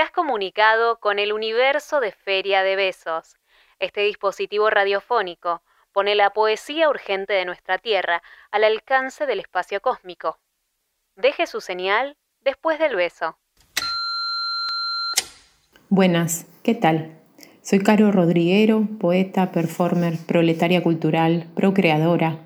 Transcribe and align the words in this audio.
Te 0.00 0.04
has 0.04 0.12
comunicado 0.12 0.98
con 0.98 1.18
el 1.18 1.30
universo 1.30 2.00
de 2.00 2.10
Feria 2.10 2.62
de 2.62 2.74
Besos. 2.74 3.36
Este 3.80 4.00
dispositivo 4.00 4.70
radiofónico 4.70 5.60
pone 5.92 6.14
la 6.14 6.30
poesía 6.30 6.88
urgente 6.88 7.34
de 7.34 7.44
nuestra 7.44 7.76
Tierra 7.76 8.22
al 8.50 8.64
alcance 8.64 9.26
del 9.26 9.40
espacio 9.40 9.82
cósmico. 9.82 10.38
Deje 11.16 11.46
su 11.46 11.60
señal 11.60 12.16
después 12.40 12.78
del 12.78 12.96
beso. 12.96 13.36
Buenas, 15.90 16.46
¿qué 16.62 16.74
tal? 16.74 17.18
Soy 17.60 17.80
Caro 17.80 18.10
Rodriguero, 18.10 18.88
poeta, 18.98 19.52
performer, 19.52 20.14
proletaria 20.26 20.82
cultural, 20.82 21.44
procreadora. 21.54 22.38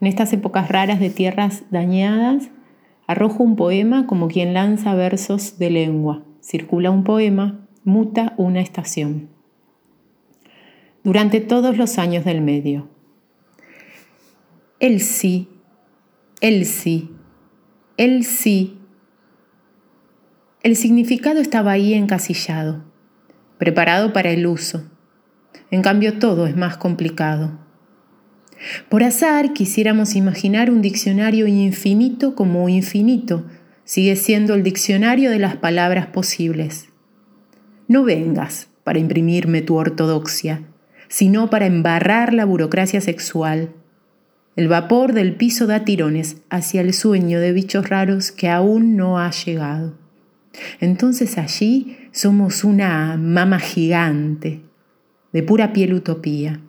En 0.00 0.08
estas 0.08 0.32
épocas 0.32 0.66
raras 0.68 0.98
de 0.98 1.10
tierras 1.10 1.62
dañadas, 1.70 2.48
arrojo 3.06 3.42
un 3.42 3.56
poema 3.56 4.06
como 4.06 4.28
quien 4.28 4.54
lanza 4.54 4.94
versos 4.94 5.58
de 5.58 5.70
lengua. 5.70 6.24
Circula 6.40 6.90
un 6.90 7.04
poema, 7.04 7.66
muta 7.84 8.34
una 8.36 8.60
estación. 8.60 9.28
Durante 11.02 11.40
todos 11.40 11.76
los 11.76 11.98
años 11.98 12.24
del 12.24 12.40
medio. 12.40 12.88
El 14.80 15.00
sí, 15.00 15.48
el 16.40 16.66
sí, 16.66 17.10
el 17.96 18.24
sí 18.24 18.78
el 20.64 20.76
significado 20.76 21.40
estaba 21.40 21.72
ahí 21.72 21.92
encasillado, 21.92 22.84
preparado 23.58 24.14
para 24.14 24.30
el 24.30 24.46
uso. 24.46 24.90
En 25.70 25.82
cambio 25.82 26.18
todo 26.18 26.46
es 26.46 26.56
más 26.56 26.78
complicado. 26.78 27.58
Por 28.88 29.02
azar 29.02 29.52
quisiéramos 29.52 30.14
imaginar 30.14 30.70
un 30.70 30.82
diccionario 30.82 31.46
infinito 31.46 32.34
como 32.34 32.68
infinito 32.68 33.44
sigue 33.84 34.16
siendo 34.16 34.54
el 34.54 34.62
diccionario 34.62 35.30
de 35.30 35.38
las 35.38 35.56
palabras 35.56 36.06
posibles. 36.06 36.88
No 37.86 38.04
vengas 38.04 38.68
para 38.82 38.98
imprimirme 38.98 39.62
tu 39.62 39.76
ortodoxia, 39.76 40.62
sino 41.08 41.50
para 41.50 41.66
embarrar 41.66 42.32
la 42.32 42.44
burocracia 42.44 43.00
sexual. 43.00 43.70
El 44.56 44.68
vapor 44.68 45.12
del 45.12 45.34
piso 45.34 45.66
da 45.66 45.84
tirones 45.84 46.38
hacia 46.48 46.80
el 46.80 46.94
sueño 46.94 47.40
de 47.40 47.52
bichos 47.52 47.88
raros 47.88 48.32
que 48.32 48.48
aún 48.48 48.96
no 48.96 49.18
ha 49.18 49.30
llegado. 49.30 49.98
Entonces 50.80 51.36
allí 51.36 51.98
somos 52.12 52.64
una 52.64 53.16
mama 53.16 53.58
gigante, 53.58 54.62
de 55.32 55.42
pura 55.42 55.72
piel 55.72 55.94
utopía. 55.94 56.60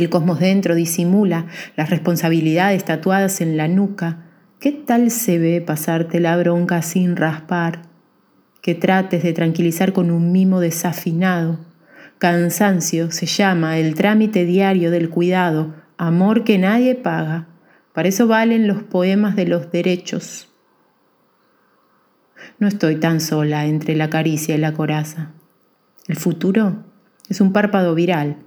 El 0.00 0.08
cosmos 0.08 0.40
dentro 0.40 0.74
disimula 0.74 1.44
las 1.76 1.90
responsabilidades 1.90 2.86
tatuadas 2.86 3.42
en 3.42 3.58
la 3.58 3.68
nuca. 3.68 4.24
¿Qué 4.58 4.72
tal 4.72 5.10
se 5.10 5.38
ve 5.38 5.60
pasarte 5.60 6.20
la 6.20 6.38
bronca 6.38 6.80
sin 6.80 7.16
raspar? 7.16 7.82
Que 8.62 8.74
trates 8.74 9.22
de 9.22 9.34
tranquilizar 9.34 9.92
con 9.92 10.10
un 10.10 10.32
mimo 10.32 10.58
desafinado. 10.60 11.58
Cansancio 12.16 13.10
se 13.10 13.26
llama 13.26 13.76
el 13.76 13.94
trámite 13.94 14.46
diario 14.46 14.90
del 14.90 15.10
cuidado, 15.10 15.74
amor 15.98 16.44
que 16.44 16.56
nadie 16.56 16.94
paga. 16.94 17.48
Para 17.92 18.08
eso 18.08 18.26
valen 18.26 18.66
los 18.66 18.82
poemas 18.82 19.36
de 19.36 19.48
los 19.48 19.70
derechos. 19.70 20.48
No 22.58 22.68
estoy 22.68 22.96
tan 22.96 23.20
sola 23.20 23.66
entre 23.66 23.96
la 23.96 24.08
caricia 24.08 24.54
y 24.54 24.58
la 24.58 24.72
coraza. 24.72 25.32
El 26.08 26.16
futuro 26.16 26.84
es 27.28 27.42
un 27.42 27.52
párpado 27.52 27.94
viral, 27.94 28.38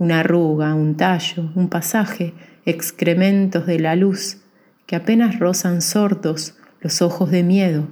una 0.00 0.20
arruga, 0.20 0.74
un 0.74 0.96
tallo, 0.96 1.52
un 1.54 1.68
pasaje, 1.68 2.32
excrementos 2.64 3.66
de 3.66 3.78
la 3.78 3.94
luz 3.96 4.38
que 4.86 4.96
apenas 4.96 5.38
rozan 5.38 5.82
sordos 5.82 6.56
los 6.80 7.02
ojos 7.02 7.30
de 7.30 7.42
miedo 7.42 7.88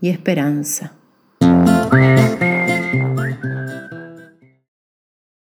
y 0.00 0.08
esperanza. 0.08 0.94